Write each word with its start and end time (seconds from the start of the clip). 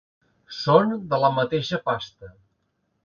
Són 0.59 0.95
de 1.11 1.19
la 1.25 1.31
mateixa 1.35 1.81
pasta. 1.91 2.33